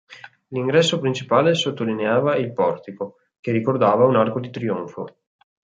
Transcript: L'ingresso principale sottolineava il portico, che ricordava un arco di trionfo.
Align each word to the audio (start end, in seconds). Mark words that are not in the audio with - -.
L'ingresso 0.47 0.97
principale 0.99 1.53
sottolineava 1.53 2.35
il 2.37 2.53
portico, 2.53 3.17
che 3.39 3.51
ricordava 3.51 4.03
un 4.07 4.15
arco 4.15 4.39
di 4.39 4.49
trionfo. 4.49 5.05